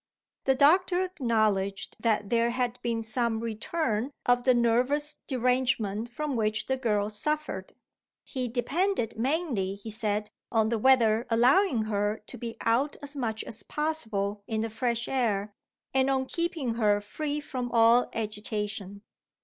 [0.45, 6.65] The doctor acknowledged that there had been some return of the nervous derangement from which
[6.65, 7.73] the girl suffered.
[8.23, 13.43] He depended mainly (he said) on the weather allowing her to be out as much
[13.43, 15.53] as possible in the fresh air,
[15.93, 19.03] and on keeping her free from all agitation.